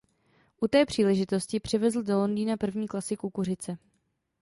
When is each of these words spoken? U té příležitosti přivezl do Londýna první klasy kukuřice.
U 0.61 0.67
té 0.67 0.85
příležitosti 0.85 1.59
přivezl 1.59 2.03
do 2.03 2.17
Londýna 2.17 2.57
první 2.57 2.87
klasy 2.87 3.17
kukuřice. 3.17 3.77